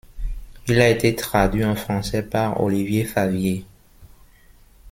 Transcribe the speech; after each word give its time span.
Il 0.67 0.81
a 0.81 0.89
été 0.89 1.13
traduit 1.15 1.63
en 1.63 1.75
français 1.75 2.23
par 2.23 2.59
Olivier 2.61 3.05
Favier. 3.05 3.67